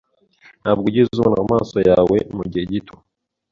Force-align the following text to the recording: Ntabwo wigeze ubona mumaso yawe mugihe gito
Ntabwo 0.61 0.83
wigeze 0.85 1.09
ubona 1.15 1.37
mumaso 1.43 1.77
yawe 1.89 2.17
mugihe 2.35 2.65
gito 2.71 2.95